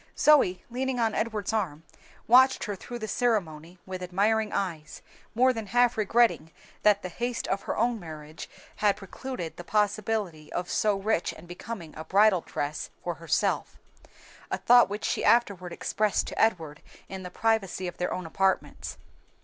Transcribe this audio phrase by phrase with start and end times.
[0.17, 1.83] Zoe, leaning on Edward's arm,
[2.25, 5.03] watched her through the ceremony with admiring eyes,
[5.35, 10.51] more than half regretting that the haste of her own marriage had precluded the possibility
[10.53, 13.77] of so rich and becoming a bridal dress for herself
[14.49, 18.97] a thought which she afterward expressed to Edward in the privacy of their own apartments.